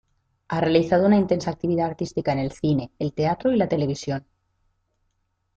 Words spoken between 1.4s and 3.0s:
actividad artística en el cine,